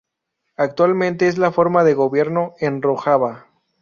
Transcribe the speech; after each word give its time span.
Actualmente 0.57 1.27
es 1.27 1.37
la 1.37 1.51
forma 1.51 1.83
de 1.83 1.93
gobierno 1.93 2.55
en 2.59 2.81
Rojava. 2.81 3.45